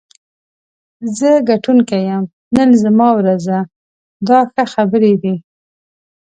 [1.17, 2.23] زه ګټونکی یم،
[2.55, 3.59] نن زما ورځ ده
[4.27, 5.35] دا ښه خبرې دي.